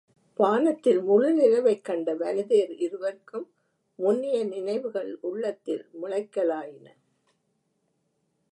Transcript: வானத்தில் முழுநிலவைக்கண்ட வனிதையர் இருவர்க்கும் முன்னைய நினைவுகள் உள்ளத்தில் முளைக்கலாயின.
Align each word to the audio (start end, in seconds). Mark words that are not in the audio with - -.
வானத்தில் 0.39 0.99
முழுநிலவைக்கண்ட 0.99 2.15
வனிதையர் 2.15 2.73
இருவர்க்கும் 2.77 3.45
முன்னைய 3.99 4.47
நினைவுகள் 4.47 5.17
உள்ளத்தில் 5.21 5.85
முளைக்கலாயின. 6.01 6.87